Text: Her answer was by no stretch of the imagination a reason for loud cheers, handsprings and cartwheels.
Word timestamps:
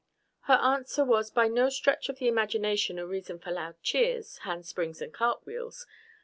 Her 0.45 0.55
answer 0.55 1.05
was 1.05 1.29
by 1.29 1.47
no 1.47 1.69
stretch 1.69 2.09
of 2.09 2.17
the 2.17 2.27
imagination 2.27 2.97
a 2.97 3.05
reason 3.05 3.37
for 3.37 3.51
loud 3.51 3.75
cheers, 3.83 4.39
handsprings 4.39 4.99
and 4.99 5.13
cartwheels. 5.13 5.85